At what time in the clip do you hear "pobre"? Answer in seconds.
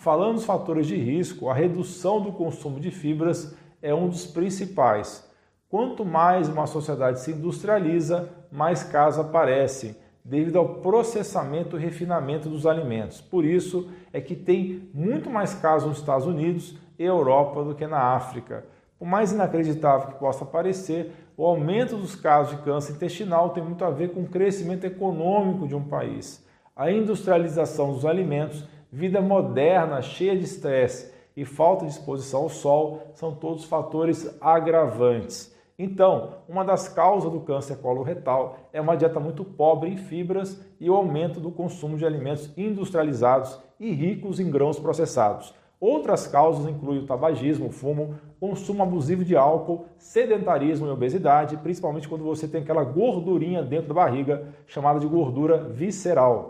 39.44-39.88